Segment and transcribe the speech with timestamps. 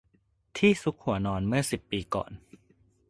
[0.57, 2.31] ที่ซุกหัวนอนเมื่อสิบปีก่อน